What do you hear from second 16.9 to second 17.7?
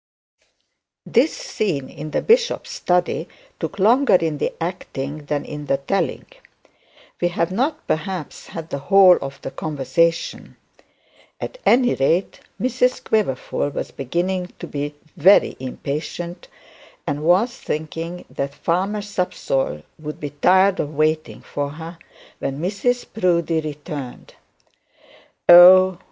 and was